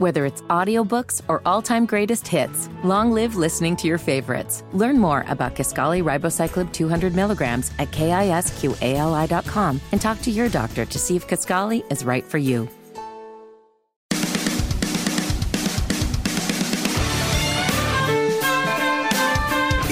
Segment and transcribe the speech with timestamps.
[0.00, 4.64] Whether it's audiobooks or all-time greatest hits, long live listening to your favorites.
[4.72, 10.98] Learn more about Kisqali Ribociclib 200 milligrams at kisqali.com and talk to your doctor to
[10.98, 12.66] see if Kisqali is right for you.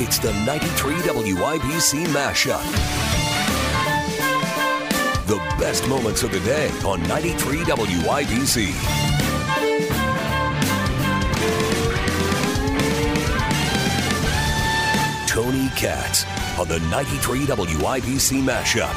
[0.01, 2.65] It's the 93 WIBC mashup.
[5.27, 9.28] The best moments of the day on 93 WIBC.
[15.79, 16.25] Katz
[16.59, 18.93] on the 93 WIBC mashup.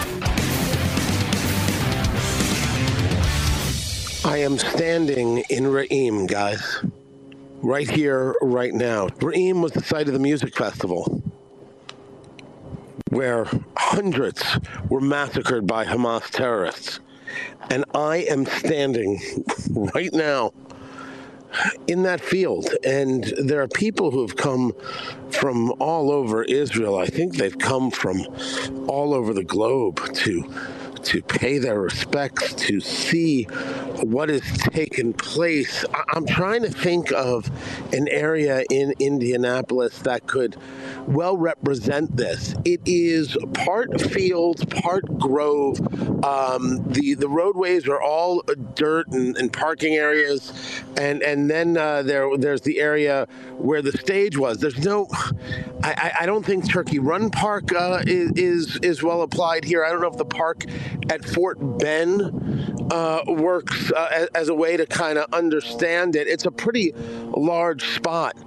[4.25, 6.83] I am standing in Re'im, guys.
[7.61, 9.09] Right here, right now.
[9.19, 11.21] Re'im was the site of the music festival
[13.11, 13.45] where
[13.77, 14.43] hundreds
[14.89, 16.99] were massacred by Hamas terrorists.
[17.69, 19.21] And I am standing
[19.93, 20.51] right now
[21.87, 22.69] in that field.
[22.83, 24.73] And there are people who have come
[25.29, 26.97] from all over Israel.
[26.97, 28.25] I think they've come from
[28.87, 30.43] all over the globe to
[31.05, 33.43] to pay their respects, to see
[34.01, 35.85] what has taken place.
[36.13, 37.49] I'm trying to think of
[37.93, 40.55] an area in Indianapolis that could
[41.07, 42.55] well represent this.
[42.65, 45.79] It is part field, part grove.
[46.23, 48.43] Um, the the roadways are all
[48.75, 50.53] dirt and, and parking areas,
[50.97, 54.59] and and then uh, there there's the area where the stage was.
[54.59, 55.07] There's no,
[55.83, 59.83] I, I- don't think Turkey Run Park uh, is is well applied here.
[59.83, 60.65] I don't know if the park
[61.09, 66.27] at Fort Ben uh, works uh, as, as a way to kind of understand it.
[66.27, 66.93] It's a pretty
[67.35, 68.37] large spot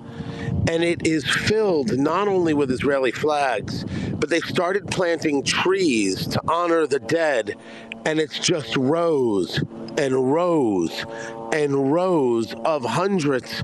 [0.69, 3.85] and it is filled not only with Israeli flags,
[4.15, 7.57] but they started planting trees to honor the dead,
[8.07, 9.63] and it's just rows
[9.99, 11.05] and rows
[11.53, 13.63] and rows of hundreds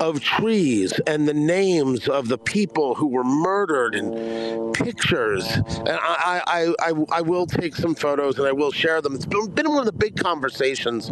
[0.00, 5.44] of trees and the names of the people who were murdered and pictures.
[5.46, 9.14] And I, I, I, I will take some photos and I will share them.
[9.14, 11.10] It's been, one of the big conversations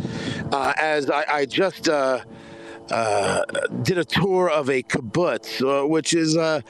[0.53, 1.89] uh, as I, I just.
[1.89, 2.21] Uh,
[2.89, 6.61] did a tour of a kibbutz, uh, which is uh,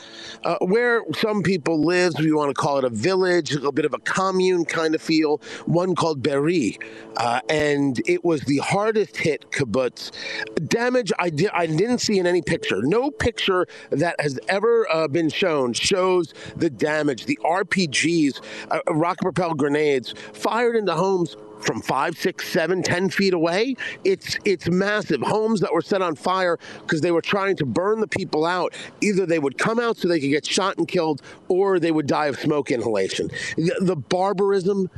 [0.45, 2.15] uh, where some people live.
[2.19, 5.41] We want to call it a village, a bit of a commune kind of feel.
[5.67, 6.79] One called Be'eri,
[7.17, 10.11] uh, and it was the hardest hit kibbutz.
[10.69, 12.83] Damage I did I didn't see in any picture.
[12.83, 17.27] No picture that has ever uh, been shown shows the damage.
[17.27, 18.41] The RPGs,
[18.89, 23.77] rocket propelled grenades, fired into homes from five, six, seven, ten feet away.
[24.05, 25.21] It's it's massive.
[25.23, 28.75] Homes that were set on fire because they were trying to burn the people out.
[29.01, 32.07] Either they would come out so they could get shot and killed, or they would
[32.07, 33.31] die of smoke inhalation.
[33.57, 34.91] The, the barbarism,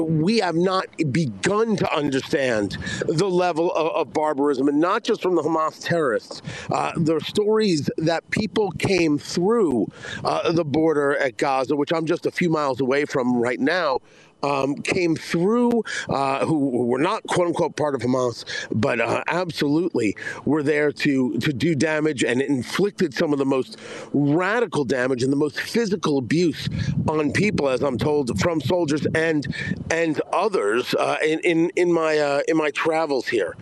[0.00, 2.76] we have not begun to understand
[3.06, 6.42] the level of, of barbarism, and not just from the Hamas terrorists.
[6.70, 9.88] Uh, the stories that people came through
[10.24, 14.00] uh, the border at Gaza, which I'm just a few miles away from right now
[14.44, 20.16] um, came through, uh, who, were not quote unquote part of Hamas, but uh, absolutely
[20.44, 23.78] were there to to do damage and inflicted some of the most
[24.12, 26.68] radical damage and the most physical abuse
[27.08, 29.46] on people, as I'm told, from soldiers and
[29.90, 33.56] and others uh, in, in in my uh, in my travels here.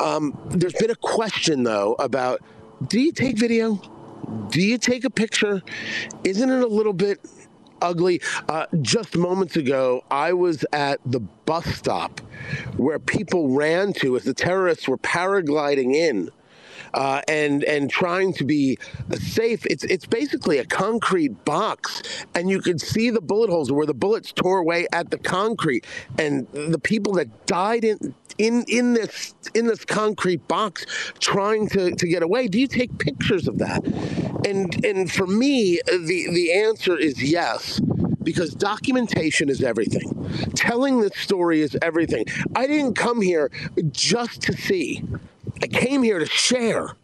[0.00, 2.40] Um, there's been a question though about
[2.88, 3.80] do you take video?
[4.50, 5.62] Do you take a picture?
[6.24, 7.20] Isn't it a little bit
[7.82, 8.20] ugly.
[8.48, 12.20] Uh, just moments ago, I was at the bus stop
[12.76, 16.30] where people ran to as the terrorists were paragliding in.
[16.94, 18.78] Uh, and and trying to be
[19.14, 19.66] safe.
[19.66, 22.02] It's it's basically a concrete box,
[22.34, 25.84] and you could see the bullet holes where the bullets tore away at the concrete,
[26.18, 30.86] and the people that died in in in this in this concrete box
[31.18, 32.48] trying to, to get away.
[32.48, 33.84] Do you take pictures of that?
[34.46, 37.80] And and for me, the the answer is yes
[38.22, 40.10] because documentation is everything.
[40.54, 42.24] Telling this story is everything.
[42.56, 43.50] I didn't come here
[43.92, 45.02] just to see.
[45.62, 46.96] I came here to share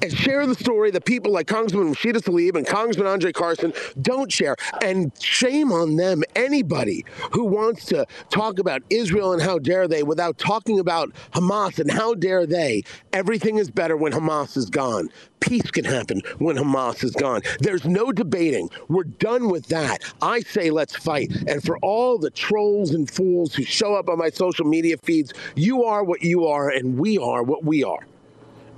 [0.00, 4.30] and share the story that people like Congressman Rashida Tlaib and Congressman Andre Carson don't
[4.30, 4.56] share.
[4.82, 10.02] And shame on them, anybody who wants to talk about Israel and how dare they
[10.02, 12.84] without talking about Hamas and how dare they.
[13.12, 15.08] Everything is better when Hamas is gone.
[15.40, 17.42] Peace can happen when Hamas is gone.
[17.58, 18.70] There's no debating.
[18.88, 20.02] We're done with that.
[20.22, 21.32] I say let's fight.
[21.48, 25.32] And for all the trolls and fools who show up on my social media feeds,
[25.56, 28.06] you are what you are, and we are what we are.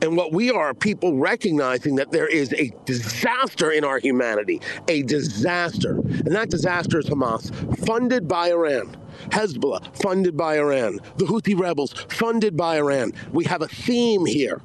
[0.01, 5.03] And what we are, people recognizing that there is a disaster in our humanity, a
[5.03, 5.93] disaster.
[5.97, 7.51] And that disaster is Hamas,
[7.87, 8.97] funded by Iran,
[9.31, 11.01] Hezbollah, funded by Iran.
[11.17, 13.13] The Houthi rebels, funded by Iran.
[13.33, 14.61] We have a theme here.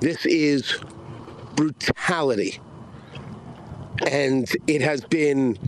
[0.00, 0.78] This is
[1.56, 2.60] brutality.
[4.06, 5.58] And it has been,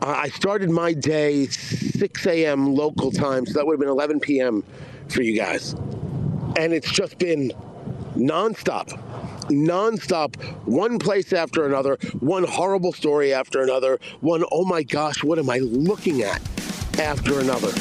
[0.00, 2.74] I started my day 6 a.m.
[2.74, 4.64] local time, so that would have been 11 p.m.
[5.08, 5.74] for you guys.
[6.56, 7.52] And it's just been
[8.14, 8.88] nonstop,
[9.48, 15.38] nonstop, one place after another, one horrible story after another, one, oh my gosh, what
[15.38, 16.40] am I looking at
[16.98, 17.72] after another.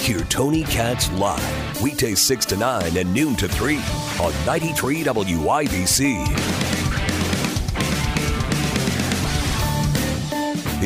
[0.00, 3.76] Hear Tony Katz live, weekdays 6 to 9 and noon to 3
[4.20, 6.26] on 93 WIBC.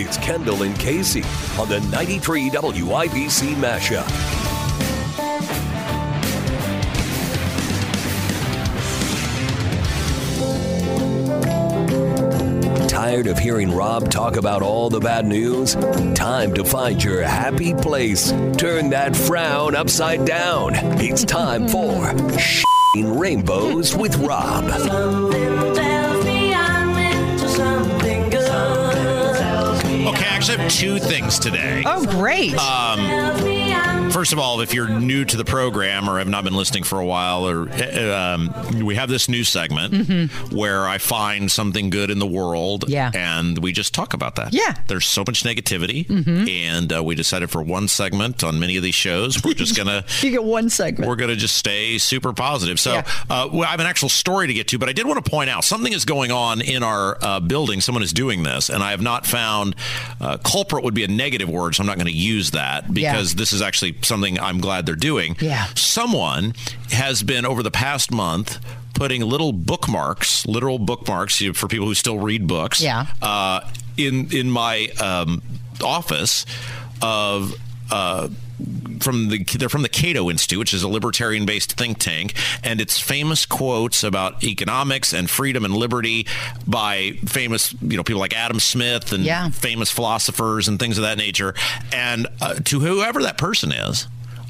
[0.01, 1.25] It's Kendall and Casey
[1.59, 4.38] on the 93 WIBC mashup.
[13.09, 15.75] Tired of hearing Rob talk about all the bad news?
[16.15, 18.33] Time to find your happy place.
[18.59, 20.73] Turn that frown upside down.
[21.01, 22.13] It's time for
[22.95, 24.65] Rainbows with Rob.
[24.65, 24.77] Okay,
[30.05, 31.83] I actually have two things today.
[31.87, 32.59] Oh, great.
[32.59, 33.58] Um,
[34.11, 36.99] first of all, if you're new to the program or have not been listening for
[37.01, 42.11] a while, or uh, um, we have this new segment where I find something good
[42.11, 42.93] in the world, Mm-hmm.
[42.93, 43.11] Yeah.
[43.15, 44.53] and we just talk about that.
[44.53, 44.63] Yeah.
[44.73, 44.83] Mm-hmm.
[44.89, 46.09] there's so much negativity,
[46.49, 50.05] and uh, we decided for one segment on many of these shows, we're just gonna.
[50.23, 51.09] you get one segment.
[51.09, 52.79] We're going to just stay super positive.
[52.81, 53.09] So, Yeah.
[53.31, 55.31] uh, well, I have an actual story to get to, but I did want to
[55.31, 57.81] point out something is going on in our uh, building.
[57.81, 59.75] Someone is doing this, and I have not found
[60.21, 63.35] uh, culprit would be a negative word, so I'm not going to use that because
[63.35, 65.37] this is actually something I'm glad they're doing.
[65.41, 65.67] Yeah.
[65.75, 66.55] Someone
[66.91, 68.59] has been over the past month
[68.95, 72.81] putting little bookmarks, literal bookmarks for people who still read books.
[72.81, 73.07] Yeah.
[73.23, 73.61] Uh,
[73.97, 75.43] in in my um,
[75.83, 76.47] office
[77.03, 77.55] of.
[77.91, 78.29] Uh,
[79.01, 82.35] from the they're from the Cato Institute, which is a libertarian-based think tank,
[82.65, 86.27] and it's famous quotes about economics and freedom and liberty
[86.67, 89.51] by famous you know people like Adam Smith and Yeah.
[89.51, 91.55] famous philosophers and things of that nature.
[91.93, 94.07] And uh, to whoever that person is.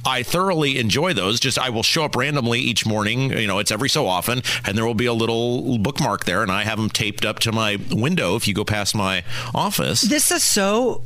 [0.07, 1.39] I thoroughly enjoy those.
[1.39, 3.31] Just I will show up randomly each morning.
[3.31, 6.51] You know, it's every so often, and there will be a little bookmark there, and
[6.53, 8.35] I have them taped up to my window.
[8.37, 9.23] If you go past my
[9.55, 11.03] office, this is so.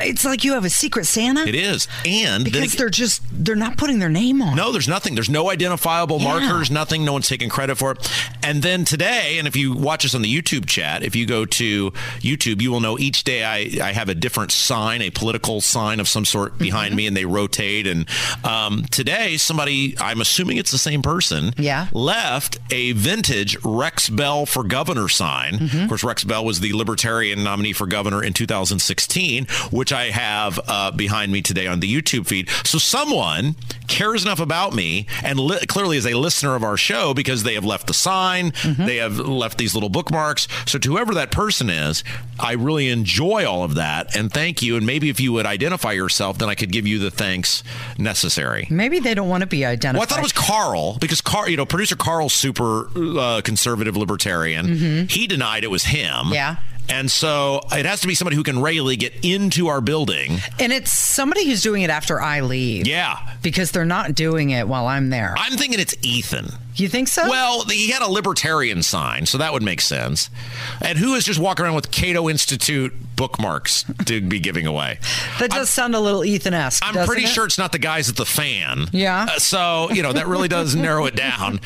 [0.00, 1.46] It's like you have a secret Santa.
[1.46, 4.56] it is, and because it- they're just they're not putting their name on.
[4.56, 5.14] No, there's nothing.
[5.14, 6.38] There's no identifiable Yeah.
[6.38, 7.04] markers, nothing.
[7.04, 8.10] No one's taking credit for it.
[8.42, 11.44] And then today, and if you watch us on the YouTube chat, if you go
[11.44, 11.90] to
[12.20, 16.00] YouTube, you will know each day I, I have a different sign, a political sign
[16.00, 16.58] of some sort Mm-hmm.
[16.64, 17.86] behind me, and they rotate.
[17.86, 18.06] And
[18.44, 21.88] um, today, somebody, I'm assuming it's the same person, Yeah.
[21.92, 25.54] left a vintage Rex Bell for governor sign.
[25.58, 25.80] Mm-hmm.
[25.82, 30.58] Of course, Rex Bell was the Libertarian nominee for governor in 2016, which I have
[30.68, 32.48] uh, behind me today on the YouTube feed.
[32.64, 33.56] So someone
[33.86, 37.54] cares enough about me and li- clearly is a listener of our show because they
[37.54, 38.86] have left the sign, Mm-hmm.
[38.86, 40.46] they have left these little bookmarks.
[40.66, 42.04] So to whoever that person is,
[42.38, 44.76] I really enjoy all of that and thank you.
[44.76, 47.62] And maybe if you would identify yourself, then I could give you the thanks
[47.98, 48.66] necessary.
[48.70, 49.98] Maybe they don't want to be identified.
[49.98, 53.96] Well, I thought it was Carl because Carl, you know, producer Carl's super uh, conservative
[53.96, 55.08] libertarian.
[55.08, 56.08] He denied it was him.
[56.10, 56.32] Mm-hmm.
[56.34, 56.56] Yeah.
[56.88, 60.38] And so it has to be somebody who can regularly get into our building.
[60.58, 62.86] and it's somebody who's doing it after I leave.
[62.86, 63.18] Yeah.
[63.42, 65.34] Because they're not doing it while I'm there.
[65.38, 66.48] I'm thinking it's Ethan.
[66.76, 67.28] you think so?
[67.28, 70.30] Well, he had a libertarian sign, so that would make sense.
[70.80, 74.98] And who is just walking around with Cato Institute bookmarks to be giving away?
[75.40, 76.82] that does sound a little Ethan-esque.
[76.84, 77.28] I'm pretty it?
[77.28, 78.86] sure it's not the guys at the fan.
[78.92, 79.26] Yeah.
[79.30, 81.60] Uh, so, you know, that really does narrow it down.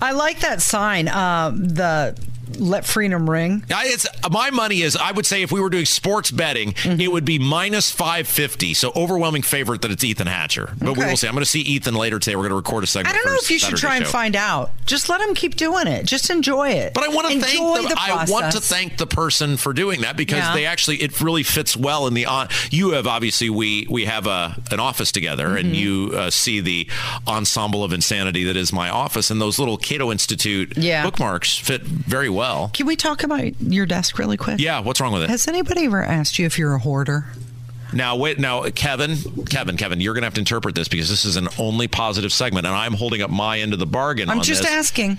[0.00, 1.08] I like that sign.
[1.08, 2.18] Uh, the
[2.58, 4.96] "Let Freedom Ring." I, it's my money is.
[4.96, 7.00] I would say if we were doing sports betting, Mm-hmm.
[7.00, 8.74] it would be minus five fifty.
[8.74, 10.74] So overwhelming favorite that it's Ethan Hatcher.
[10.78, 11.26] But we will see.
[11.28, 12.34] I'm going to see Ethan later today.
[12.36, 13.14] We're going to record a segment.
[13.14, 14.10] I don't know if you should Saturday try and show.
[14.10, 14.70] find out.
[14.86, 16.04] Just let him keep doing it.
[16.06, 16.94] Just enjoy it.
[16.94, 20.00] But I want to thank the, the I want to thank the person for doing
[20.02, 20.54] that because Yeah.
[20.54, 22.48] they actually it really fits well in the on.
[22.70, 25.56] You have obviously we we have a an office together Mm-hmm.
[25.58, 26.88] and you uh, see the
[27.26, 31.02] ensemble of insanity that is my office and those little Cato Institute Yeah.
[31.04, 32.70] bookmarks fit very well.
[32.72, 34.60] Can we talk about your desk really quick?
[34.60, 35.30] Yeah, what's wrong with it?
[35.30, 37.26] Has anybody ever asked you if you're a hoarder?
[37.92, 41.24] Now wait, now Kevin, Kevin, Kevin, you're going to have to interpret this because this
[41.24, 44.30] is an only positive segment, and I'm holding up my end of the bargain.
[44.30, 44.70] I'm just this.
[44.70, 45.18] asking.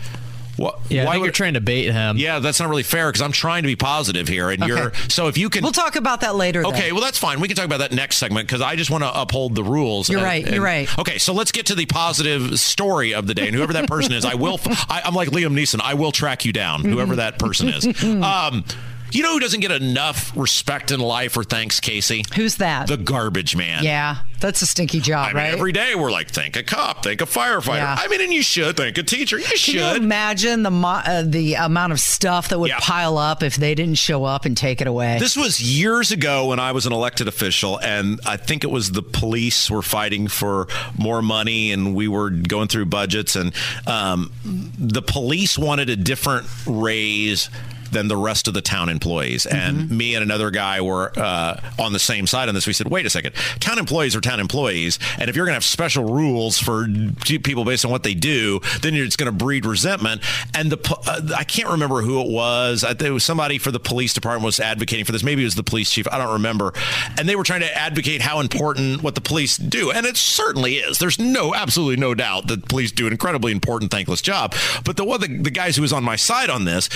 [0.55, 2.17] What, Yeah, why think you're trying to bait him.
[2.17, 5.27] Yeah, that's not really fair because I'm trying to be positive here, and you're so
[5.27, 5.63] if you can.
[5.63, 6.61] We'll talk about that later.
[6.61, 6.73] then.
[6.73, 7.39] Okay, well that's fine.
[7.39, 10.09] We can talk about that next segment because I just want to uphold the rules.
[10.09, 10.99] You're And- right, you're right.
[10.99, 14.11] Okay, so let's get to the positive story of the day, and whoever that person
[14.13, 14.59] is, I will.
[14.89, 15.79] I, I'm like Liam Neeson.
[15.83, 17.87] I will track you down, whoever that person is.
[18.23, 18.63] Um,
[19.13, 22.23] You know who doesn't get enough respect in life or thanks, Casey?
[22.35, 22.87] Who's that?
[22.87, 23.83] The garbage man.
[23.83, 25.53] yeah, that's a stinky job, I mean, right?
[25.53, 27.75] every day we're like, thank a cop, thank a firefighter.
[27.77, 27.95] Yeah.
[27.99, 29.37] I mean, and you should thank a teacher.
[29.37, 29.75] You Can should.
[29.75, 32.79] you imagine the mo- uh, the amount of stuff that would Yeah.
[32.81, 35.17] pile up if they didn't show up and take it away?
[35.19, 38.91] This was years ago when I was an elected official, and I think it was
[38.91, 40.67] the police were fighting for
[40.97, 43.53] more money, and we were going through budgets, and
[43.85, 47.49] um, the police wanted a different raise
[47.93, 49.45] than the rest of the town employees.
[49.45, 52.67] And me and another guy were uh, on the same side on this.
[52.67, 54.99] We said, wait a second, town employees are town employees.
[55.19, 56.87] And if you're going to have special rules for
[57.25, 60.21] people based on what they do, then it's going to breed resentment.
[60.53, 62.83] And the uh, I can't remember who it was.
[62.83, 65.23] I think it was somebody for the police department was advocating for this.
[65.23, 66.07] Maybe it was the police chief.
[66.11, 66.73] I don't remember.
[67.17, 69.91] And they were trying to advocate how important what the police do.
[69.91, 70.99] And it certainly is.
[70.99, 74.55] There's no, absolutely no doubt that police do an incredibly important, thankless job.
[74.83, 76.89] But the one, the, the guys who was on my side on this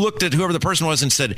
[0.00, 1.36] looked at whoever the person was and said,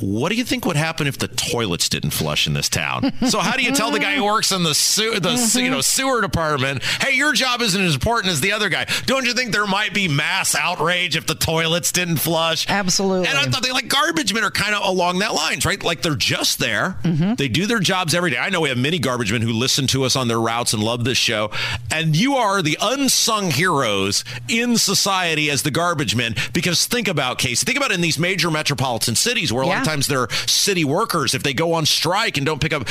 [0.00, 3.12] what do you think would happen if the toilets didn't flush in this town?
[3.28, 5.80] so how do you tell the guy who works in the sewer, the you know
[5.80, 8.86] sewer department, hey, your job isn't as important as the other guy?
[9.06, 12.68] Don't you think there might be mass outrage if the toilets didn't flush?
[12.68, 13.28] Absolutely.
[13.28, 15.82] And I thought they like garbage men are kind of along that lines, right?
[15.82, 16.98] Like they're just there.
[17.02, 17.34] Mm-hmm.
[17.34, 18.38] They do their jobs every day.
[18.38, 20.82] I know we have many garbage men who listen to us on their routes and
[20.82, 21.50] love this show.
[21.90, 26.34] And you are the unsung heroes in society as the garbage men.
[26.52, 29.87] Because think about Casey, think about in these major metropolitan cities where a lot of
[29.88, 29.92] Yeah.
[29.92, 31.34] times they're city workers.
[31.34, 32.86] If they go on strike and don't pick up,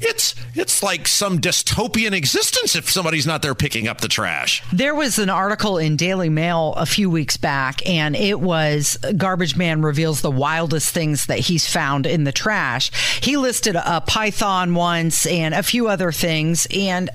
[0.00, 4.62] it's it's like some dystopian existence if somebody's not there picking up the trash.
[4.72, 9.56] There was an article in Daily Mail a few weeks back, and it was Garbage
[9.56, 12.90] Man reveals the wildest things that he's found in the trash.
[13.22, 17.08] He listed a python once and a few other things, and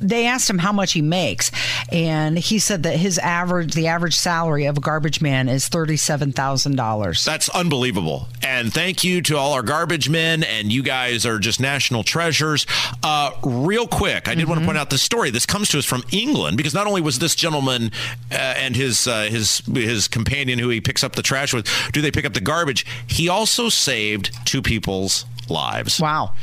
[0.00, 1.50] they asked him how much he makes,
[1.90, 6.32] and he said that his average, the average salary of a garbage man is thirty-seven
[6.32, 7.24] thousand dollars.
[7.24, 8.28] That's unbelievable.
[8.42, 12.66] And thank you to all our garbage men, and you guys are just national treasures.
[13.02, 15.30] Uh, real quick, I did want to point out this story.
[15.30, 17.90] This comes to us from England because not only was this gentleman
[18.30, 22.00] uh, and his uh, his his companion who he picks up the trash with, do
[22.00, 22.86] they pick up the garbage?
[23.06, 26.00] He also saved two people's lives.
[26.00, 26.34] Wow.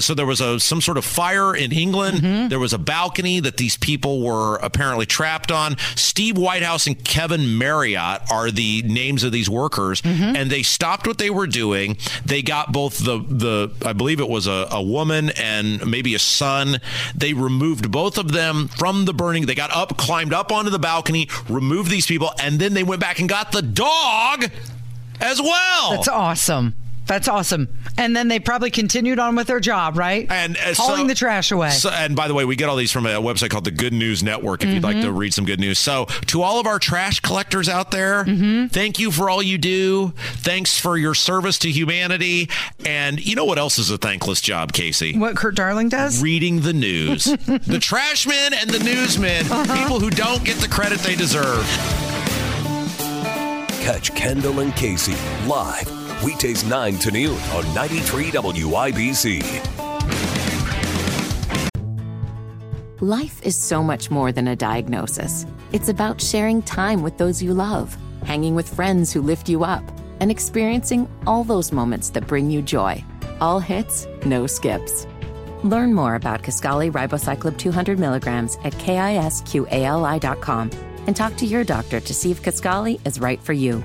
[0.00, 2.18] So there was a some sort of fire in England.
[2.18, 2.48] Mm-hmm.
[2.48, 5.76] There was a balcony that these people were apparently trapped on.
[5.94, 10.36] Steve Whitehouse and Kevin Marriott are the names of these workers, mm-hmm.
[10.36, 11.96] and they stopped what they were doing.
[12.24, 16.18] They got both the the I believe it was a, a woman and maybe a
[16.18, 16.80] son.
[17.14, 19.46] They removed both of them from the burning.
[19.46, 23.00] They got up, climbed up onto the balcony, removed these people, and then they went
[23.00, 24.44] back and got the dog
[25.20, 25.90] as well.
[25.90, 26.74] That's awesome.
[27.08, 27.68] That's awesome.
[27.96, 30.30] And then they probably continued on with their job, right?
[30.30, 31.70] and uh, hauling so- the trash away.
[31.70, 33.92] So, and by the way, we get all these from a website called the Good
[33.94, 34.62] News Network.
[34.62, 35.06] If you'd like Mm-hmm.
[35.06, 38.66] to read some good news, so to all of our trash collectors out there, Mm-hmm.
[38.68, 40.12] thank you for all you do.
[40.36, 42.50] Thanks for your service to humanity.
[42.86, 45.16] And you know what else is a thankless job, Casey?
[45.18, 46.22] what Kurt Darling does?
[46.22, 47.24] Reading the news.
[47.24, 49.82] the trash men and the newsmen, Uh-huh.
[49.82, 51.64] people who don't get the credit they deserve.
[53.80, 55.14] Catch Kendall and Casey
[55.46, 55.90] live
[56.22, 59.78] weekdays 9 to noon on 93 WIBC.
[63.00, 65.46] Life is so much more than a diagnosis.
[65.72, 69.84] It's about sharing time with those you love, hanging with friends who lift you up,
[70.18, 73.04] and experiencing all those moments that bring you joy.
[73.40, 75.06] All hits, no skips.
[75.62, 80.70] Learn more about Kisqali Ribociclib 200 milligrams at kisqali.com
[81.06, 83.82] and talk to your doctor to see if Kisqali is right for you.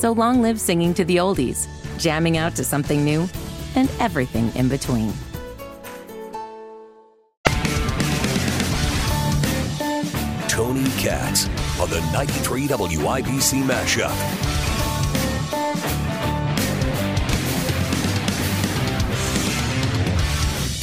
[0.00, 3.28] So long live singing to the oldies, jamming out to something new,
[3.74, 5.12] and everything in between.
[10.48, 14.59] Tony Katz on the 93 WIBC mashup.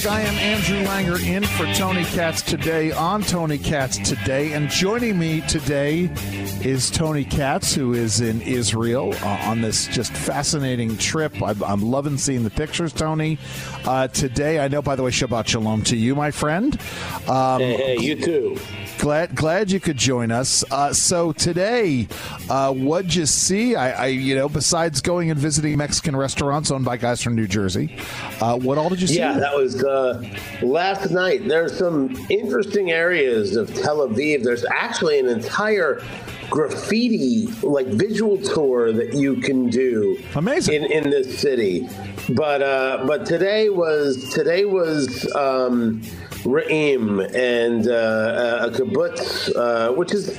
[0.06, 4.54] I am Andrew Langer in for Tony Katz today on Tony Katz today.
[4.54, 6.10] And joining me today
[6.62, 11.42] is Tony Katz, who is in Israel uh, on this just fascinating trip.
[11.42, 13.40] I'm, I'm loving seeing the pictures, Tony.
[13.86, 16.80] Uh, today, I know, by the way, Shabbat Shalom to you, my friend.
[17.28, 18.58] Um, Hey, hey, you too.
[19.00, 20.64] Glad, glad you could join us.
[20.72, 22.08] Uh, so today,
[22.50, 23.76] uh, what'd you see?
[23.76, 27.48] I, I, you know, besides going and visiting Mexican restaurants owned by guys from New
[27.48, 27.96] Jersey,
[28.42, 29.20] uh, what all did you see?
[29.20, 30.22] Yeah, that was uh,
[30.62, 31.48] last night.
[31.48, 34.44] There's some interesting areas of Tel Aviv.
[34.44, 36.02] There's actually an entire
[36.50, 40.22] graffiti, like visual tour that you can do.
[40.36, 40.84] Amazing.
[40.84, 41.88] in, in this city.
[42.30, 46.02] But uh, but today was today was um,
[46.44, 50.38] Re'im and uh, a kibbutz, uh, which is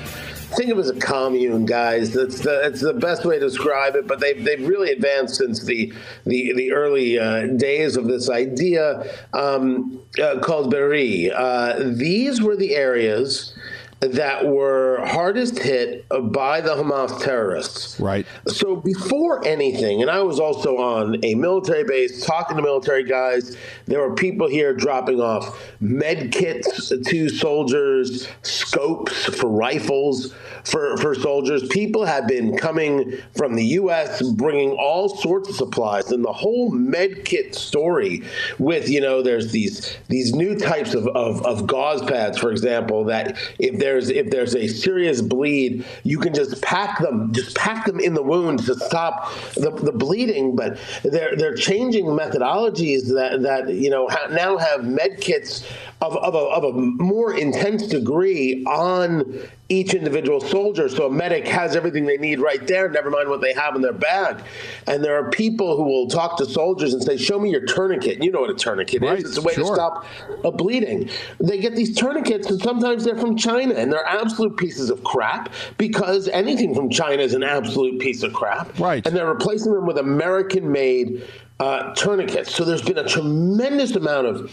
[0.57, 2.13] think of it as a commune, guys.
[2.13, 4.07] That's the that's the best way to describe it.
[4.07, 5.93] But they've they've really advanced since the
[6.25, 11.31] the the early uh, days of this idea um, uh, called Be'eri.
[11.31, 13.55] Uh, these were the areas
[14.01, 17.99] that were hardest hit by the Hamas terrorists.
[17.99, 18.27] Right.
[18.47, 23.57] So before anything, and I was also on a military base talking to military guys,
[23.87, 30.33] there were people here dropping off med kits to soldiers, scopes for rifles
[30.69, 31.67] for, for soldiers.
[31.69, 34.23] People have been coming from the U.S.
[34.23, 38.23] bringing all sorts of supplies, and the whole med kit story
[38.59, 43.05] with, you know, there's these these new types of, of, of gauze pads, for example,
[43.05, 47.87] that if there's if there's a serious bleed, you can just pack them, just pack
[47.87, 50.55] them in the wound to stop the, the bleeding.
[50.55, 55.67] But they're they're changing methodologies that that you know now have med kits
[56.01, 60.58] of, of, a, of a more intense degree on each individual soldier.
[60.59, 63.83] So a medic has everything they need right there, never mind what they have in
[63.83, 64.43] their bag.
[64.89, 68.17] And there are people who will talk to soldiers and say, Show me your tourniquet.
[68.17, 69.25] And you know what a tourniquet right, is.
[69.25, 69.65] It's a way sure.
[69.65, 70.05] to stop
[70.45, 71.11] a bleeding.
[71.39, 75.53] They get these tourniquets, and sometimes they're from China, and they're absolute pieces of crap
[75.77, 78.77] because anything from China is an absolute piece of crap.
[78.81, 79.07] Right.
[79.07, 81.25] And they're replacing them with American made
[81.61, 82.53] uh, tourniquets.
[82.53, 84.51] So there's been a tremendous amount of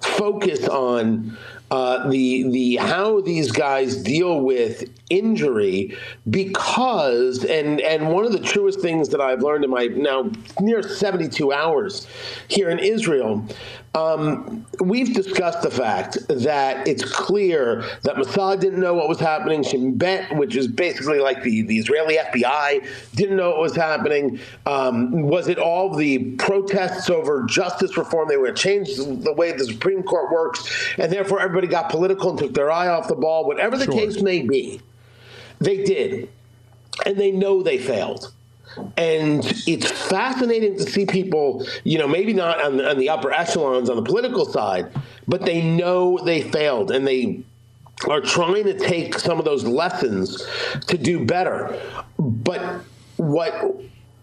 [0.00, 1.36] focus on
[1.70, 5.96] uh, the the how these guys deal with injury
[6.30, 10.30] because and and one of the truest things that I've learned in my now
[10.60, 12.06] near 72 hours
[12.48, 13.46] here in Israel
[13.94, 19.62] um, we've discussed the fact that it's clear that Mossad didn't know what was happening.
[19.62, 22.84] Shin Bet, which is basically like the, the Israeli FBI,
[23.14, 24.40] didn't know what was happening.
[24.66, 28.28] Um, was it all the protests over justice reform?
[28.28, 31.88] They were going to change the way the Supreme Court works, and therefore everybody got
[31.88, 33.46] political and took their eye off the ball.
[33.46, 33.94] Whatever the Sure.
[33.94, 34.80] case may be,
[35.60, 36.28] they did.
[37.06, 38.33] And they know they failed.
[38.96, 43.32] And it's fascinating to see people, you know, maybe not on the, on the upper
[43.32, 44.90] echelons on the political side,
[45.28, 47.42] but they know they failed and they
[48.08, 50.46] are trying to take some of those lessons
[50.88, 51.80] to do better.
[52.18, 52.84] But
[53.16, 53.76] what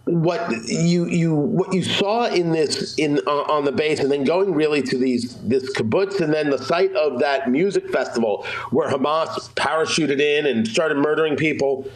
[0.06, 4.24] what you you what you saw in this in uh, on the base and then
[4.24, 8.90] going really to these this kibbutz and then the site of that music festival where
[8.90, 11.88] Hamas parachuted in and started murdering people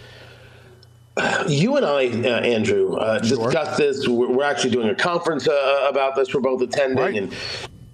[1.47, 4.08] you and I, uh, Andrew, uh, discussed this.
[4.08, 6.34] We're, we're actually doing a conference uh, about this.
[6.34, 7.15] We're both attending, Right.
[7.15, 7.34] and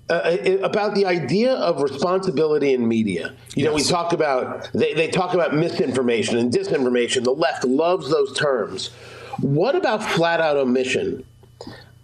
[0.10, 3.34] uh, about the idea of responsibility in media.
[3.56, 7.24] You know, we talk about they, they talk about misinformation and disinformation.
[7.24, 8.90] The left loves those terms.
[9.40, 11.24] What about flat out omission?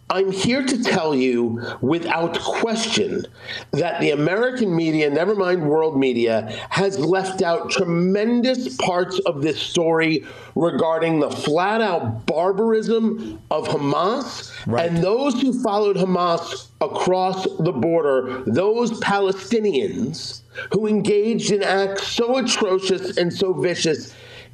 [0.09, 3.25] I'm here to tell you without question
[3.71, 9.59] that the American media, never mind world media, has left out tremendous parts of this
[9.61, 14.89] story regarding the flat out barbarism of Hamas Right.
[14.89, 20.41] and those who followed Hamas across the border, those Palestinians
[20.71, 24.13] who engaged in acts so atrocious and so vicious.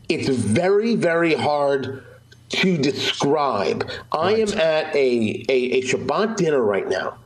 [0.09, 2.03] It's very, very hard
[2.53, 3.89] to describe.
[4.11, 7.17] I am at a, a, a Shabbat dinner right now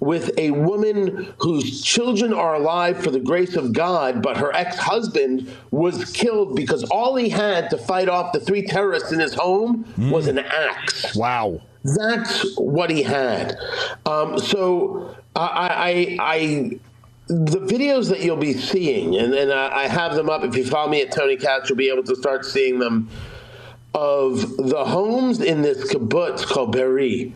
[0.00, 4.76] with a woman whose children are alive for the grace of God, but her ex
[4.76, 9.34] husband was killed because all he had to fight off the three terrorists in his
[9.34, 11.14] home was an axe.
[11.14, 11.60] Wow.
[11.82, 13.56] That's what he had.
[14.04, 16.78] Um, so I, I, I,
[17.28, 20.44] the videos that you'll be seeing, and then I, I have them up.
[20.44, 23.08] If you follow me at Tony Katz, you'll be able to start seeing them.
[23.92, 27.34] Of the homes in this kibbutz called Be'eri,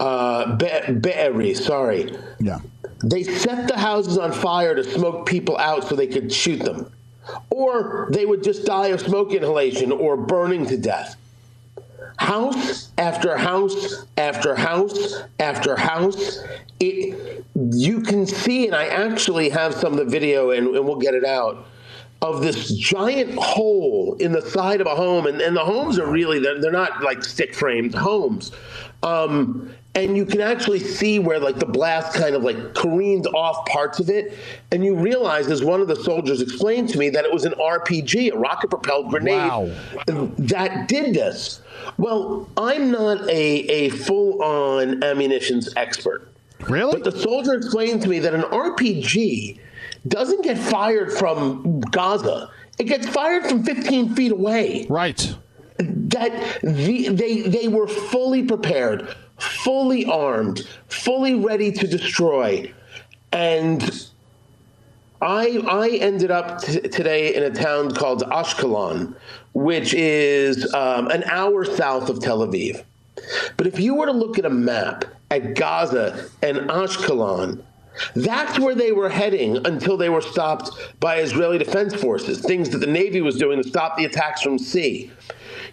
[0.00, 2.58] uh, Be- Be'eri, sorry, Yeah.
[3.04, 6.90] they set the houses on fire to smoke people out so they could shoot them.
[7.50, 11.16] Or they would just die of smoke inhalation or burning to death.
[12.16, 16.42] House after house after house after house.
[16.80, 20.96] It you can see, and I actually have some of the video, and, and we'll
[20.96, 21.66] get it out
[22.20, 26.10] of this giant hole in the side of a home, and, and the homes are
[26.10, 28.50] really they're, they're not like stick framed homes.
[29.02, 33.64] Um, and you can actually see where like the blast kind of like careened off
[33.66, 34.34] parts of it,
[34.72, 37.52] and you realize, as one of the soldiers explained to me, that it was an
[37.52, 39.70] RPG, a rocket propelled grenade Wow.
[40.06, 41.62] that did this.
[41.96, 46.28] Well, I'm not a, a full on ammunitions expert.
[46.68, 47.00] Really?
[47.00, 49.58] But the soldier explained to me that an RPG
[50.08, 52.50] doesn't get fired from Gaza.
[52.78, 54.86] It gets fired from 15 feet away.
[54.88, 55.34] Right.
[55.78, 62.72] That the, they they were fully prepared, fully armed, fully ready to destroy,
[63.30, 64.08] and
[65.22, 69.14] I I ended up t- today in a town called Ashkelon,
[69.52, 72.82] which is um, an hour south of Tel Aviv.
[73.56, 77.62] But if you were to look at a map at Gaza and Ashkelon,
[78.14, 82.78] that's where they were heading until they were stopped by Israeli Defense Forces, things that
[82.78, 85.10] the Navy was doing to stop the attacks from sea.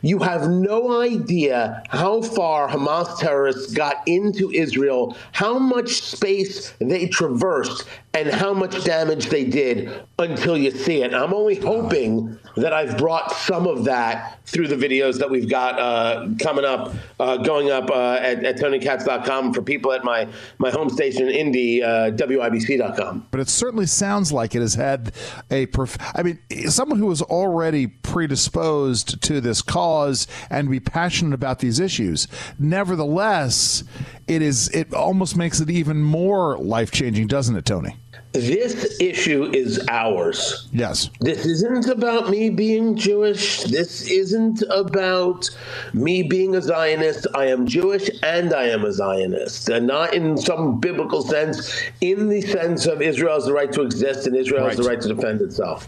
[0.02, 7.08] You have no idea how far Hamas terrorists got into Israel, how much space they
[7.08, 7.86] traversed,
[8.16, 11.14] and how much damage they did until you see it.
[11.14, 15.78] I'm only hoping that I've brought some of that through the videos that we've got
[15.78, 20.28] uh, coming up, uh, going up uh, at, at TonyKatz.com for people at my,
[20.60, 23.28] my home station in Indy, uh, WIBC.com.
[23.32, 25.12] But it certainly sounds like it has had
[25.52, 25.66] a.
[25.66, 31.60] Prof- I mean, someone who is already predisposed to this cause and be passionate about
[31.60, 32.28] these issues.
[32.58, 33.84] Nevertheless,
[34.28, 34.70] it is.
[34.70, 37.96] It almost makes it even more life changing, doesn't it, Tony?
[38.36, 40.68] This issue is ours.
[40.74, 41.10] Yes.
[41.22, 43.64] This isn't about me being Jewish.
[43.64, 45.50] This isn't about
[45.94, 47.28] me being a Zionist.
[47.34, 49.70] I am Jewish and I am a Zionist.
[49.70, 53.82] And not in some biblical sense, in the sense of Israel has the right to
[53.84, 55.88] exist and Israel has the right to defend itself.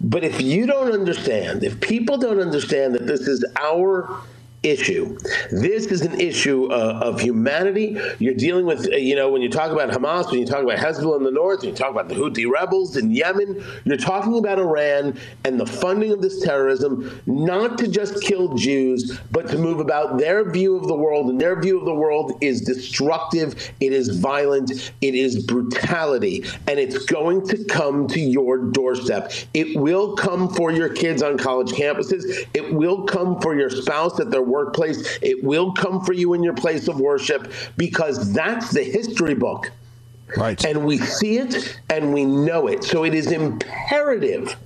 [0.00, 4.20] But if you don't understand, if people don't understand that this is our
[4.62, 5.16] issue.
[5.50, 7.98] This is an issue uh, of humanity.
[8.18, 10.78] You're dealing with, uh, you know, when you talk about Hamas, when you talk about
[10.78, 14.36] Hezbollah in the north, when you talk about the Houthi rebels in Yemen, you're talking
[14.36, 19.56] about Iran and the funding of this terrorism, not to just kill Jews, but to
[19.56, 21.30] move about their view of the world.
[21.30, 26.78] And their view of the world is destructive, it is violent, it is brutality, and
[26.78, 29.32] it's going to come to your doorstep.
[29.54, 34.20] It will come for your kids on college campuses, it will come for your spouse
[34.20, 35.18] at their workplace.
[35.22, 39.70] It will come for you in your place of worship because that's the history book.
[40.36, 40.62] Right.
[40.64, 42.84] And we see it and we know it.
[42.84, 44.56] So it is imperative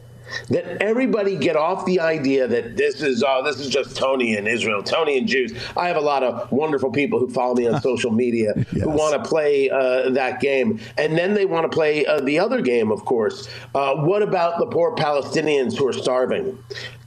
[0.49, 4.47] that everybody get off the idea that this is oh this is just Tony and
[4.49, 5.53] Israel, Tony and Jews.
[5.77, 8.85] I have a lot of wonderful people who follow me on social media yes.
[8.85, 12.38] who want to play uh, that game, and then they want to play uh, the
[12.38, 12.90] other game.
[12.90, 16.59] Of course, uh, what about the poor Palestinians who are starving?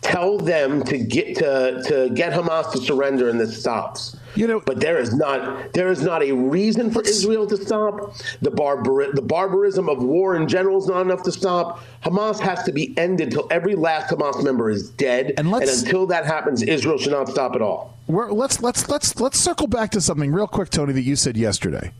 [0.01, 4.15] Tell them to get to to get Hamas to surrender, and this stops.
[4.37, 8.15] You know, but there is not there is not a reason for Israel to stop.
[8.41, 11.83] The barbar the barbarism of war in general is not enough to stop.
[12.03, 16.05] Hamas has to be ended until every last Hamas member is dead, and, and until
[16.07, 17.97] that happens, Israel should not stop at all.
[18.07, 21.91] let's let's let's let's circle back to something real quick, Tony, that you said yesterday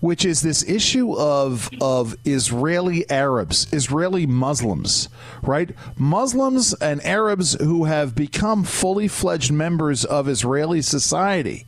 [0.00, 5.08] which is this issue of of Israeli Arabs, Israeli Muslims,
[5.42, 5.70] right?
[5.96, 11.66] Muslims and Arabs who have become fully fledged members of Israeli society.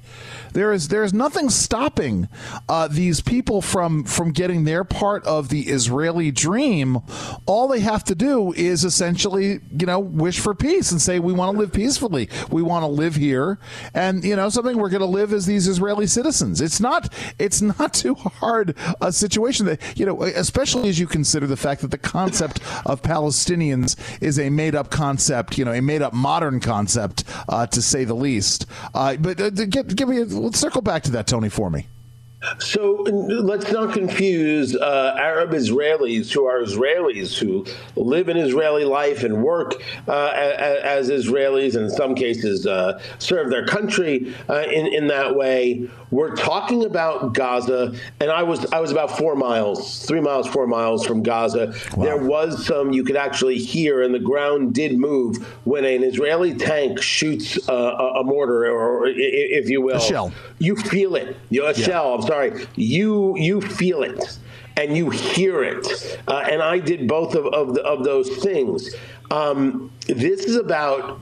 [0.53, 2.29] There is there is nothing stopping
[2.69, 6.99] uh, these people from from getting their part of the Israeli dream.
[7.47, 11.33] All they have to do is essentially, you know, wish for peace and say we
[11.33, 12.29] want to live peacefully.
[12.51, 13.59] We want to live here,
[13.95, 16.61] and you know, something we're going to live as these Israeli citizens.
[16.61, 21.47] It's not it's not too hard a situation that you know, especially as you consider
[21.47, 25.59] the fact that the concept of Palestinians is a made up concept.
[25.59, 28.67] You know, a made up modern concept uh, to say the least.
[28.95, 31.87] Uh, but uh, give, give me a circle back to that, Tony, for me.
[32.59, 39.25] So let's not confuse uh, Arab Israelis who are Israelis who live in Israeli life
[39.25, 39.75] and work
[40.09, 45.37] uh, as, Israelis, and in some cases uh, serve their country uh, in in that
[45.37, 45.89] way.
[46.11, 50.67] We're talking about Gaza, and I was I was about four miles, three miles, four
[50.67, 51.75] miles from Gaza.
[51.95, 52.05] Wow.
[52.05, 56.55] There was some you could actually hear, and the ground did move when an Israeli
[56.55, 60.33] tank shoots a, a mortar, or, if you will, a shell.
[60.59, 61.37] You feel it.
[61.51, 61.87] You know, a yeah.
[61.87, 62.30] shell.
[62.31, 62.65] Sorry.
[62.77, 64.39] You you feel it
[64.77, 66.21] and you hear it.
[66.29, 68.95] Uh, and I did both of, of, the, of those things.
[69.33, 71.21] Um, this is about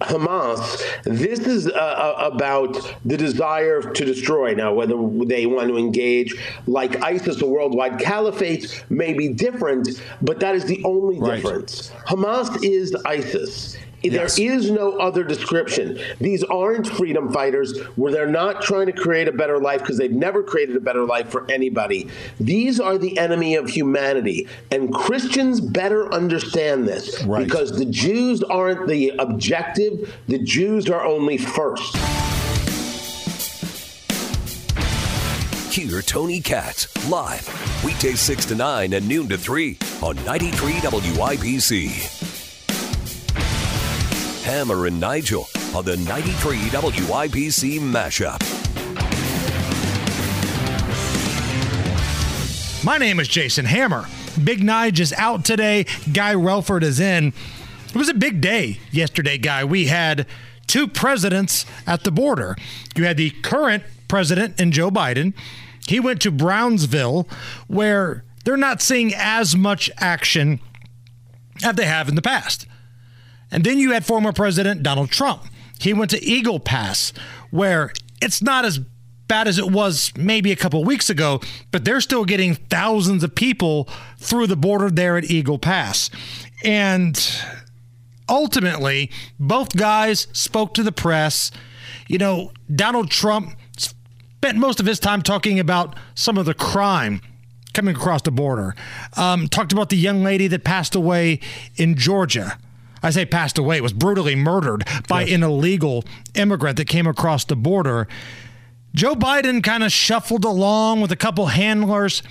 [0.00, 4.54] Hamas, this is uh, uh, about the desire to destroy.
[4.54, 6.36] Now, whether they want to engage
[6.68, 11.36] like ISIS, a worldwide caliphate, may be different, but that is the only right.
[11.36, 11.90] difference.
[12.06, 13.76] Hamas is ISIS.
[14.12, 14.36] Yes.
[14.36, 15.98] There is no other description.
[16.20, 20.12] These aren't freedom fighters where they're not trying to create a better life because they've
[20.12, 22.08] never created a better life for anybody.
[22.38, 24.48] These are the enemy of humanity.
[24.70, 27.44] And Christians better understand this right.
[27.44, 31.96] because the Jews aren't the objective, the Jews are only first.
[35.74, 42.23] Hear Tony Katz live, weekdays 6 to 9 and noon to 3 on 93 WIBC.
[44.44, 48.42] Hammer and Nigel on the 93 WIBC mashup.
[52.84, 54.04] My name is Jason Hammer.
[54.44, 55.84] Big Nige is out today.
[56.12, 57.32] Guy Relford is in.
[57.88, 59.64] It was a big day yesterday, Guy.
[59.64, 60.26] We had
[60.66, 62.54] two presidents at the border.
[62.96, 65.32] You had the current president and Joe Biden.
[65.88, 67.26] He went to Brownsville,
[67.66, 70.60] where they're not seeing as much action
[71.64, 72.66] as they have in the past.
[73.54, 75.44] And then you had former President Donald Trump.
[75.78, 77.12] He went to Eagle Pass,
[77.52, 78.80] where it's not as
[79.28, 81.40] bad as it was maybe a couple weeks ago,
[81.70, 83.88] but they're still getting thousands of people
[84.18, 86.10] through the border there at Eagle Pass.
[86.64, 87.16] And
[88.28, 91.52] ultimately, both guys spoke to the press.
[92.08, 97.20] You know, Donald Trump spent most of his time talking about some of the crime
[97.72, 98.74] coming across the border.
[99.16, 101.38] Um, talked about the young lady that passed away
[101.76, 102.58] in Georgia.
[103.04, 105.34] I say passed away, was brutally murdered by yes.
[105.34, 108.08] an illegal immigrant that came across the border.
[108.94, 112.22] Joe Biden kind of shuffled along with a couple handlers,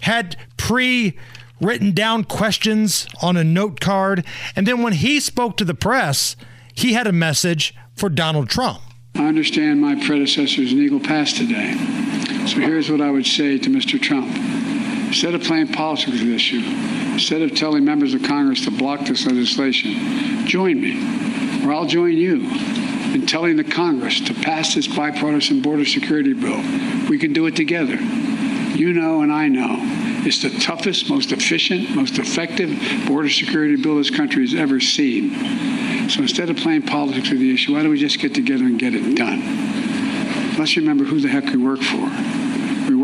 [0.00, 1.18] had pre
[1.60, 4.24] written down questions on a note card,
[4.56, 6.36] and then when he spoke to the press,
[6.74, 8.80] he had a message for Donald Trump.
[9.16, 11.74] I understand my predecessors in Eagle Pass today.
[12.46, 14.00] So here's what I would say to Mr.
[14.00, 14.34] Trump.
[15.08, 16.62] Instead of playing politics with this issue,
[17.18, 20.94] instead of telling members of Congress to block this legislation, join me,
[21.66, 22.48] or I'll join you
[23.12, 26.62] in telling the Congress to pass this bipartisan border security bill.
[27.10, 27.96] We can do it together.
[27.96, 29.78] You know, and I know.
[30.24, 32.70] It's the toughest, most efficient, most effective
[33.08, 36.10] border security bill this country has ever seen.
[36.10, 38.78] So instead of playing politics with the issue, why don't we just get together and
[38.78, 40.56] get it done?
[40.56, 42.47] Let's remember who the heck we work for.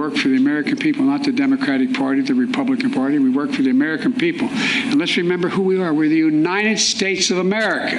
[0.04, 3.18] Work for the American people, not the Democratic Party, the Republican Party.
[3.18, 4.48] We work for the American people.
[4.50, 5.94] And let's remember who we are.
[5.94, 7.96] We're the United States of America.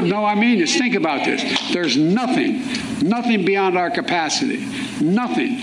[0.00, 0.76] No, I mean this.
[0.76, 1.72] Think about this.
[1.72, 2.64] There's nothing,
[3.00, 4.66] nothing beyond our capacity.
[5.00, 5.60] Nothing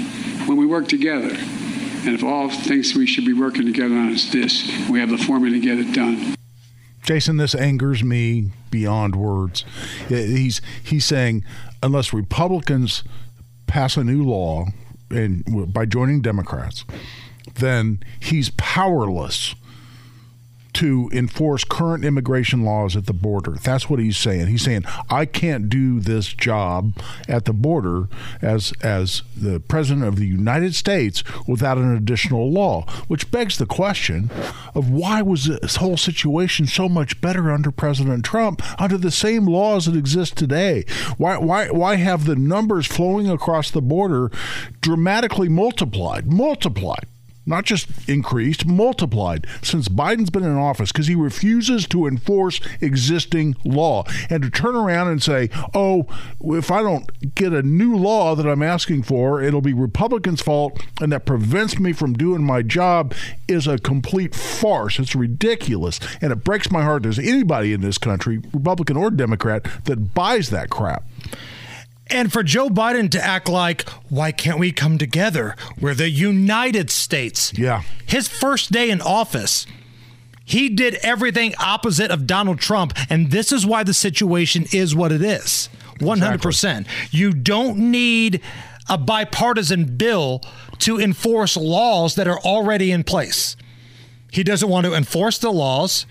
[0.48, 1.36] when we work together.
[1.36, 5.17] And if all things we should be working together on is this, we have the
[5.17, 6.36] formula to get it done.
[7.04, 9.65] Jason, this angers me beyond words.
[10.08, 11.43] He's he's saying
[11.84, 13.04] unless Republicans
[13.67, 14.67] pass a new law
[15.10, 16.86] and by joining Democrats,
[17.56, 19.56] then he's powerless
[20.75, 23.53] to enforce current immigration laws at the border.
[23.63, 24.47] That's what he's saying.
[24.47, 26.97] He's saying I can't do this job
[27.29, 28.09] at the border
[28.41, 33.65] as as the president of the United States without an additional law, which begs the
[33.65, 34.29] question
[34.73, 39.45] of why was this whole situation so much better under President Trump under the same
[39.45, 40.83] laws that exist today?
[41.17, 44.29] Why why why have the numbers flowing across the border
[44.81, 47.07] dramatically multiplied, multiplied?
[47.45, 53.55] Not just increased, multiplied since Biden's been in office because he refuses to enforce existing
[53.63, 56.08] law and to turn around and say, oh,
[56.41, 60.84] if I don't get a new law that I'm asking for, it'll be Republicans' fault
[61.01, 63.13] and that prevents me from doing my job
[63.47, 64.99] is a complete farce.
[64.99, 65.99] It's ridiculous.
[66.21, 70.49] And it breaks my heart there's anybody in this country, Republican or Democrat, that buys
[70.49, 71.03] that crap.
[72.08, 75.56] And for Joe Biden to act like, why can't we come together?
[75.80, 77.52] We're the United States.
[77.58, 77.82] Yeah.
[78.06, 79.65] His first day in office,
[80.44, 82.94] he did everything opposite of Donald Trump.
[83.10, 86.44] And this is why the situation is what it is 100%.
[86.44, 86.86] Exactly.
[87.10, 88.41] You don't need
[88.88, 90.41] a bipartisan bill
[90.80, 93.58] to enforce laws that are already in place.
[94.32, 96.06] He doesn't want to enforce the laws.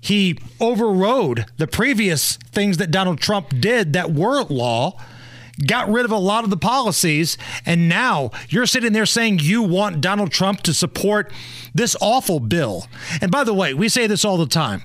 [0.00, 4.96] He overrode the previous things that Donald Trump did that weren't law
[5.66, 9.62] got rid of a lot of the policies, and now you're sitting there saying you
[9.62, 11.32] want Donald Trump to support
[11.74, 12.86] this awful bill.
[13.20, 14.82] And by the way, we say this all the time.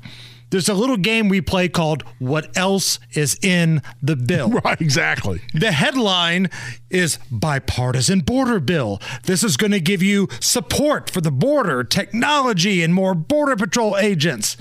[0.51, 4.49] There's a little game we play called What Else is in the Bill?
[4.65, 5.41] Right, exactly.
[5.53, 6.49] The headline
[6.89, 9.01] is Bipartisan Border Bill.
[9.23, 13.97] This is going to give you support for the border, technology, and more Border Patrol
[13.97, 14.55] agents.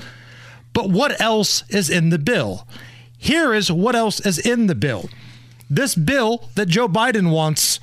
[0.72, 2.66] But what else is in the bill?
[3.16, 5.08] Here is what else is in the bill
[5.76, 7.80] this bill that Joe Biden wants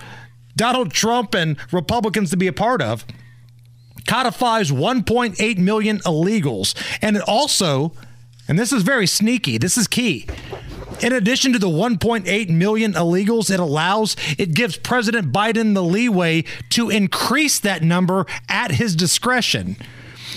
[0.55, 3.05] Donald Trump and Republicans to be a part of
[4.07, 6.75] codifies 1.8 million illegals.
[7.01, 7.93] And it also,
[8.47, 10.27] and this is very sneaky, this is key.
[11.01, 16.43] In addition to the 1.8 million illegals it allows, it gives President Biden the leeway
[16.69, 19.77] to increase that number at his discretion.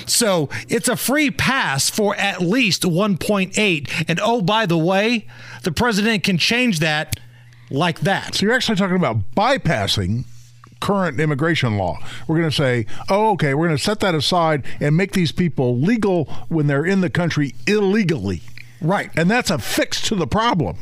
[0.06, 4.04] So it's a free pass for at least 1.8.
[4.08, 5.26] And oh, by the way,
[5.62, 7.18] the president can change that
[7.70, 8.34] like that.
[8.34, 10.24] So you're actually talking about bypassing
[10.80, 11.98] current immigration law.
[12.28, 15.32] We're going to say, oh, okay, we're going to set that aside and make these
[15.32, 18.42] people legal when they're in the country illegally.
[18.82, 19.10] Right.
[19.16, 20.76] And that's a fix to the problem.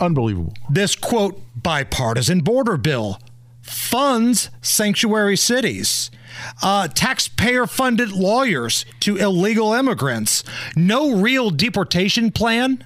[0.00, 0.54] Unbelievable.
[0.70, 3.18] This quote bipartisan border bill
[3.60, 6.10] funds sanctuary cities.
[6.62, 10.44] uh, taxpayer funded lawyers to illegal immigrants,
[10.76, 12.84] no real deportation plan,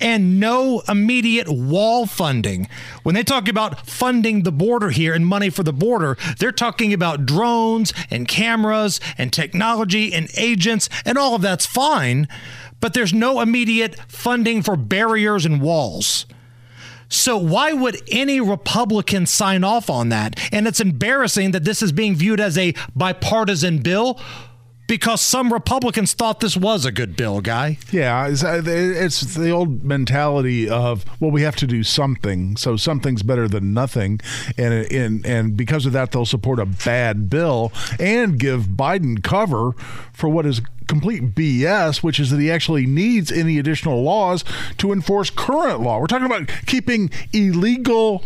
[0.00, 2.68] and no immediate wall funding.
[3.02, 6.92] When they talk about funding the border here and money for the border, they're talking
[6.92, 12.28] about drones and cameras and technology and agents, and all of that's fine,
[12.80, 16.26] but there's no immediate funding for barriers and walls.
[17.08, 20.38] So why would any Republican sign off on that?
[20.52, 24.20] And it's embarrassing that this is being viewed as a bipartisan bill
[24.88, 27.78] because some Republicans thought this was a good bill, guy.
[27.92, 33.22] Yeah, it's, it's, the old mentality of well, we have to do something, so something's
[33.22, 34.20] better than nothing,
[34.56, 37.70] and and and because of that, they'll support a bad bill
[38.00, 39.72] and give Biden cover
[40.12, 44.42] for what is complete BS, which is that he actually needs any additional laws
[44.78, 46.00] to enforce current law.
[46.00, 48.24] We're talking about keeping illegal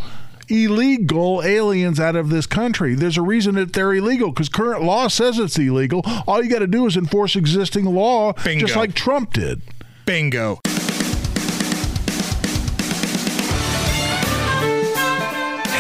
[0.52, 2.94] illegal aliens out of this country.
[2.94, 6.02] There's a reason that they're illegal because current law says it's illegal.
[6.26, 8.66] All you got to do is enforce existing law, Bingo.
[8.66, 9.62] just like Trump did.
[10.04, 10.60] Bingo.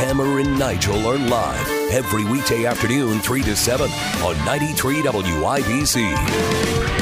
[0.02, 3.88] Hammer and Nigel are live every weekday afternoon, 3 to 7
[4.22, 7.01] on 93 WIBC.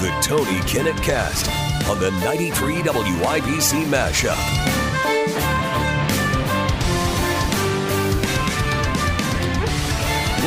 [0.00, 1.50] The Tony Kinnett Cast
[1.86, 4.34] on the 93 WIBC Mashup.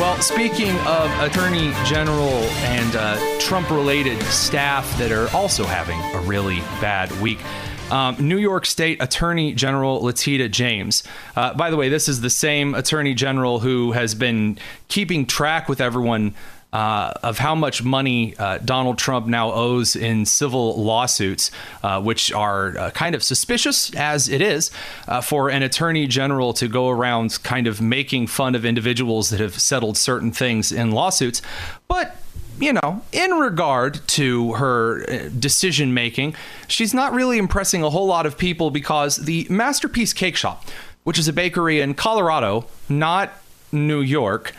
[0.00, 2.32] Well, speaking of Attorney General
[2.64, 7.38] and uh, Trump related staff that are also having a really bad week.
[7.92, 11.04] Um, New York State Attorney General Letitia James.
[11.36, 15.68] Uh, by the way, this is the same Attorney General who has been keeping track
[15.68, 16.34] with everyone
[16.74, 21.52] uh, of how much money uh, Donald Trump now owes in civil lawsuits,
[21.84, 24.72] uh, which are uh, kind of suspicious as it is
[25.06, 29.38] uh, for an attorney general to go around kind of making fun of individuals that
[29.38, 31.40] have settled certain things in lawsuits.
[31.86, 32.16] But
[32.58, 36.34] you know, in regard to her decision making,
[36.66, 40.64] she's not really impressing a whole lot of people because the Masterpiece Cake Shop,
[41.04, 43.32] which is a bakery in Colorado, not
[43.72, 44.54] New York,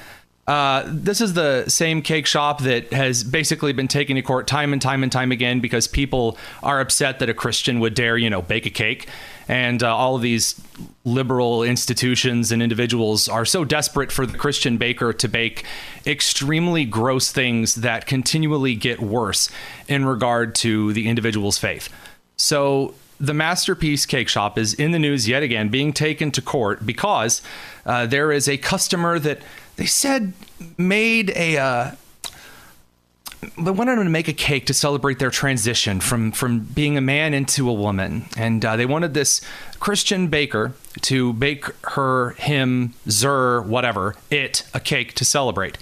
[0.48, 4.74] uh, this is the same cake shop that has basically been taken to court time
[4.74, 8.30] and time and time again because people are upset that a Christian would dare, you
[8.30, 9.08] know, bake a cake.
[9.48, 10.60] And uh, all of these
[11.04, 15.66] liberal institutions and individuals are so desperate for the Christian baker to bake
[16.06, 19.50] extremely gross things that continually get worse
[19.88, 21.90] in regard to the individual's faith.
[22.38, 26.86] So the Masterpiece Cake Shop is in the news yet again, being taken to court
[26.86, 27.42] because
[27.86, 29.40] uh, there is a customer that
[29.76, 30.34] they said
[30.78, 31.58] made a.
[31.58, 31.92] Uh,
[33.58, 37.02] they wanted them to make a cake to celebrate their transition from from being a
[37.02, 39.42] man into a woman, and uh, they wanted this
[39.80, 45.78] Christian baker to bake her, him, zer, whatever, it a cake to celebrate.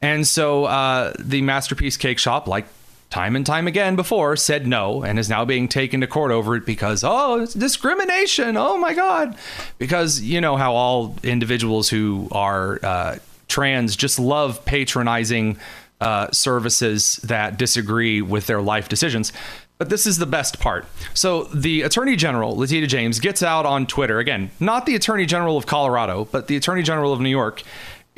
[0.00, 2.66] And so uh, the Masterpiece Cake Shop, like
[3.10, 6.56] time and time again before, said no and is now being taken to court over
[6.56, 8.56] it because, oh, it's discrimination.
[8.56, 9.36] Oh my God.
[9.78, 13.16] Because you know how all individuals who are uh,
[13.48, 15.58] trans just love patronizing
[16.00, 19.32] uh, services that disagree with their life decisions.
[19.78, 20.86] But this is the best part.
[21.14, 25.56] So the Attorney General, Letitia James, gets out on Twitter again, not the Attorney General
[25.56, 27.62] of Colorado, but the Attorney General of New York,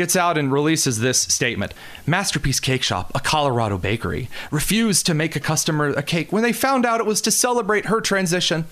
[0.01, 1.75] gets out and releases this statement
[2.07, 6.55] Masterpiece Cake Shop, a Colorado bakery, refused to make a customer a cake when they
[6.55, 8.65] found out it was to celebrate her transition.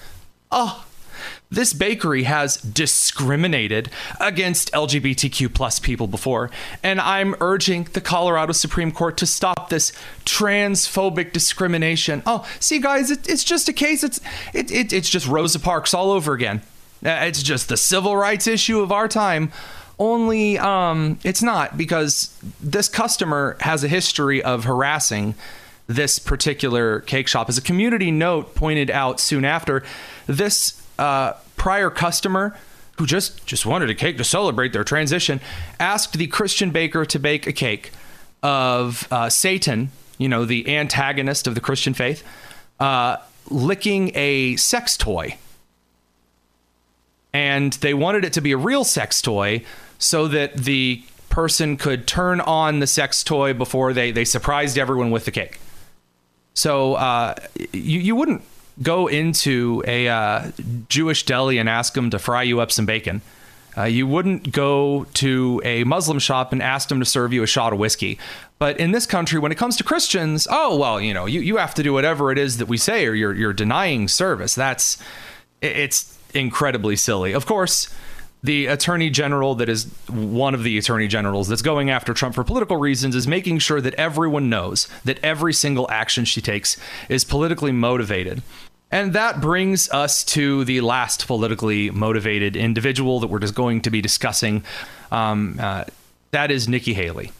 [0.50, 0.86] Oh,
[1.50, 6.50] this bakery has discriminated against LGBTQ plus people before,
[6.82, 9.92] and I'm urging the Colorado Supreme Court to stop this
[10.24, 12.22] transphobic discrimination.
[12.24, 14.02] Oh, see, guys, it, it's just a case.
[14.02, 14.18] It's
[14.54, 16.62] it, it, it's just Rosa Parks all over again.
[17.04, 19.52] Uh, It's just the civil rights issue of our time.
[19.98, 25.34] Only um, it's not because this customer has a history of harassing
[25.88, 27.48] this particular cake shop.
[27.48, 29.82] As a community note pointed out soon after,
[30.26, 32.56] this uh, prior customer
[32.98, 35.40] who just just wanted a cake to celebrate their transition
[35.80, 37.90] asked the Christian baker to bake a cake
[38.42, 42.22] of uh, Satan, you know, the antagonist of the Christian faith,
[42.78, 43.16] uh,
[43.50, 45.36] licking a sex toy.
[47.32, 49.62] and they wanted it to be a real sex toy
[49.98, 55.10] so that the person could turn on the sex toy before they, they surprised everyone
[55.10, 55.60] with the cake.
[56.54, 57.34] So uh,
[57.72, 58.42] you, you wouldn't
[58.82, 60.50] go into a uh,
[60.88, 63.22] Jewish deli and ask them to fry you up some bacon.
[63.76, 67.46] Uh, you wouldn't go to a Muslim shop and ask them to serve you a
[67.46, 68.18] shot of whiskey.
[68.58, 71.58] But in this country, when it comes to Christians, oh well, you know, you, you
[71.58, 74.56] have to do whatever it is that we say, or you're you're denying service.
[74.56, 74.98] That's
[75.62, 77.32] it's incredibly silly.
[77.32, 77.94] Of course,
[78.42, 82.44] the attorney general that is one of the attorney generals that's going after Trump for
[82.44, 86.76] political reasons is making sure that everyone knows that every single action she takes
[87.08, 88.42] is politically motivated.
[88.90, 93.90] And that brings us to the last politically motivated individual that we're just going to
[93.90, 94.64] be discussing.
[95.10, 95.84] Um, uh,
[96.30, 97.32] that is Nikki Haley.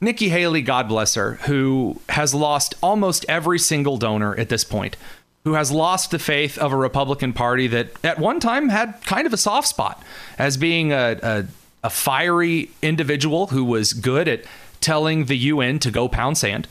[0.00, 4.96] Nikki Haley, God bless her, who has lost almost every single donor at this point,
[5.44, 9.26] who has lost the faith of a Republican Party that at one time had kind
[9.26, 10.02] of a soft spot
[10.38, 11.46] as being a, a,
[11.84, 14.44] a fiery individual who was good at
[14.80, 16.68] telling the UN to go pound sand,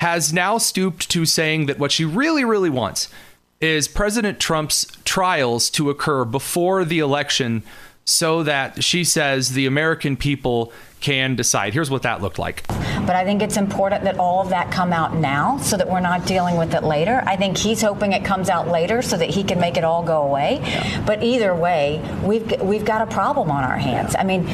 [0.00, 3.08] has now stooped to saying that what she really, really wants
[3.60, 7.62] is President Trump's trials to occur before the election
[8.08, 11.74] so that she says the American people can decide.
[11.74, 12.66] Here's what that looked like.
[12.66, 16.00] But I think it's important that all of that come out now so that we're
[16.00, 17.22] not dealing with it later.
[17.26, 20.02] I think he's hoping it comes out later so that he can make it all
[20.02, 20.58] go away.
[20.62, 21.04] Yeah.
[21.06, 24.16] But either way, we've we've got a problem on our hands.
[24.18, 24.46] I mean,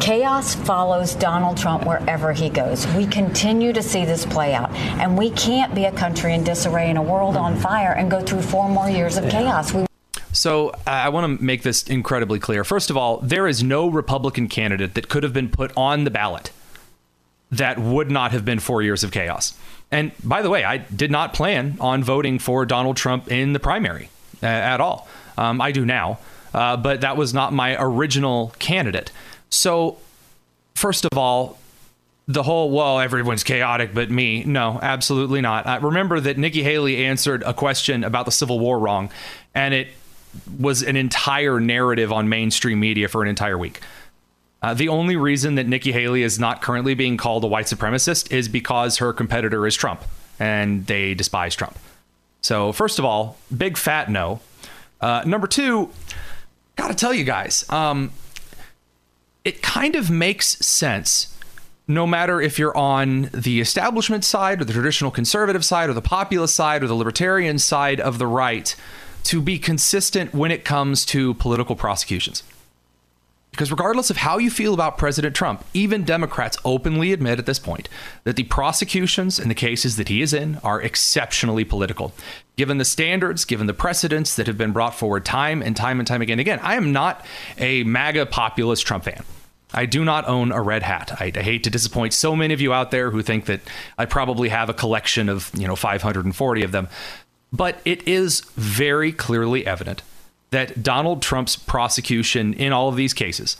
[0.00, 2.86] Chaos follows Donald Trump wherever he goes.
[2.88, 4.70] We continue to see this play out.
[4.72, 7.42] And we can't be a country in disarray and a world hmm.
[7.42, 9.30] on fire and go through four more years of yeah.
[9.30, 9.72] chaos.
[9.72, 9.86] We
[10.34, 12.64] so I want to make this incredibly clear.
[12.64, 16.10] First of all, there is no Republican candidate that could have been put on the
[16.10, 16.50] ballot
[17.50, 19.54] that would not have been four years of chaos.
[19.90, 23.60] And by the way, I did not plan on voting for Donald Trump in the
[23.60, 24.08] primary
[24.42, 25.08] uh, at all.
[25.38, 26.18] Um, I do now,
[26.52, 29.12] uh, but that was not my original candidate.
[29.50, 29.98] So,
[30.74, 31.58] first of all,
[32.26, 37.04] the whole well everyone's chaotic but me no absolutely not uh, remember that nikki haley
[37.04, 39.10] answered a question about the civil war wrong
[39.54, 39.88] and it
[40.58, 43.80] was an entire narrative on mainstream media for an entire week.
[44.62, 48.32] Uh, the only reason that nikki haley is not currently being called a white supremacist
[48.32, 50.02] is because her competitor is trump
[50.38, 51.78] and they despise trump.
[52.40, 54.40] So first of all big fat no.
[55.00, 55.90] Uh, number two
[56.76, 58.10] gotta tell you guys um,
[59.44, 61.36] it kind of makes sense
[61.86, 66.00] no matter if you're on the establishment side or the traditional conservative side or the
[66.00, 68.74] populist side or the libertarian side of the right
[69.24, 72.42] to be consistent when it comes to political prosecutions.
[73.54, 77.60] Because regardless of how you feel about President Trump, even Democrats openly admit at this
[77.60, 77.88] point
[78.24, 82.12] that the prosecutions and the cases that he is in are exceptionally political.
[82.56, 86.06] Given the standards, given the precedents that have been brought forward time and time and
[86.06, 86.40] time again.
[86.40, 87.24] Again, I am not
[87.56, 89.22] a MAGA populist Trump fan.
[89.72, 91.20] I do not own a red hat.
[91.20, 93.60] I, I, hate to disappoint so many of you out there who think that
[93.98, 96.88] I probably have a collection of, you know, 540 of them.
[97.54, 100.02] But it is very clearly evident
[100.50, 103.56] that Donald Trump's prosecution in all of these cases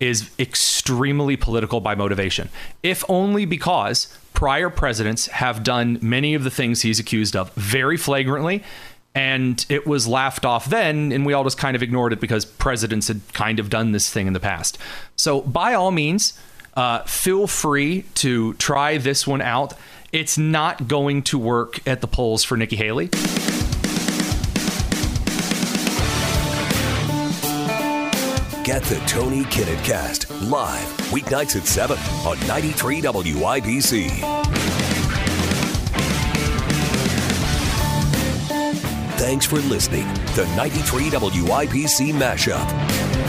[0.00, 2.48] is extremely political by motivation,
[2.82, 7.98] if only because prior presidents have done many of the things he's accused of very
[7.98, 8.62] flagrantly.
[9.14, 12.44] And it was laughed off then, and we all just kind of ignored it because
[12.44, 14.76] presidents had kind of done this thing in the past.
[15.16, 16.38] So, by all means,
[16.76, 19.72] uh, feel free to try this one out.
[20.16, 23.08] It's not going to work at the polls for Nikki Haley.
[28.64, 34.08] Get the Tony Kinnett Cast live weeknights at 7 on 93 WIBC.
[39.18, 43.25] Thanks for listening to 93 WIBC Mashup.